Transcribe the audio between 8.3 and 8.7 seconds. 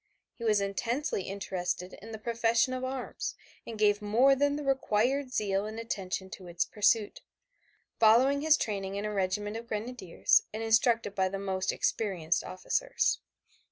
his